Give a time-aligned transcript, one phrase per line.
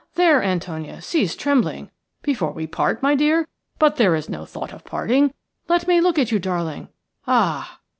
[0.15, 1.91] There, Antonia, cease trembling.
[2.23, 3.47] Before we part, my dear?
[3.77, 5.31] But there is no thought of parting.
[5.67, 6.87] Let me look at you, darling.
[7.27, 7.81] Ah!"